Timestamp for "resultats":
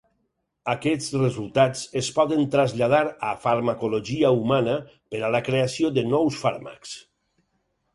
1.17-1.83